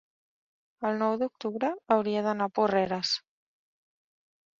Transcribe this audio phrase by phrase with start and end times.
[0.89, 3.13] El nou d'octubre hauria d'anar a Porreres.